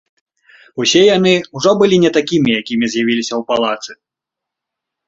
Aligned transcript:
Усе 0.83 1.01
яны 1.17 1.33
ўжо 1.59 1.75
былі 1.83 2.01
не 2.07 2.11
такімі, 2.17 2.49
якімі 2.63 2.85
з'явіліся 2.95 3.31
ў 3.39 3.41
палацы. 3.53 3.91